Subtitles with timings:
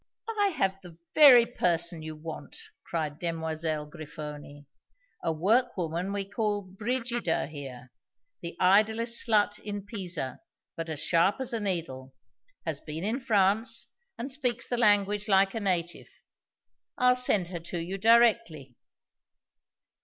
[0.39, 4.65] "I have the very person you want," cried Demoiselle Grifoni.
[5.21, 7.91] "A work woman we call Brigida here
[8.41, 10.39] the idlest slut in Pisa,
[10.75, 12.15] but as sharp as a needle
[12.65, 16.09] has been in France, and speaks the language like a native.
[16.97, 18.77] I'll send her to you directly."